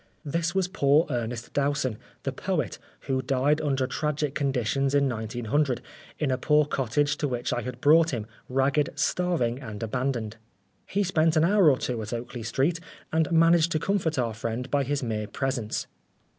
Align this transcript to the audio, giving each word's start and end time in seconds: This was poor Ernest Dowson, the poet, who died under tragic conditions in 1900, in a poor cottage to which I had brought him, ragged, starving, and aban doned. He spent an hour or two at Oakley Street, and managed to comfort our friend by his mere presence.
This 0.25 0.55
was 0.55 0.67
poor 0.67 1.05
Ernest 1.11 1.53
Dowson, 1.53 1.99
the 2.23 2.31
poet, 2.31 2.79
who 3.01 3.21
died 3.21 3.61
under 3.61 3.85
tragic 3.85 4.33
conditions 4.33 4.95
in 4.95 5.07
1900, 5.07 5.79
in 6.17 6.31
a 6.31 6.39
poor 6.39 6.65
cottage 6.65 7.17
to 7.17 7.27
which 7.27 7.53
I 7.53 7.61
had 7.61 7.79
brought 7.81 8.09
him, 8.09 8.25
ragged, 8.49 8.89
starving, 8.95 9.61
and 9.61 9.79
aban 9.81 10.13
doned. 10.13 10.33
He 10.87 11.03
spent 11.03 11.35
an 11.35 11.43
hour 11.45 11.69
or 11.69 11.77
two 11.77 12.01
at 12.01 12.13
Oakley 12.13 12.41
Street, 12.41 12.79
and 13.13 13.31
managed 13.31 13.71
to 13.73 13.79
comfort 13.79 14.17
our 14.17 14.33
friend 14.33 14.71
by 14.71 14.83
his 14.85 15.03
mere 15.03 15.27
presence. 15.27 15.85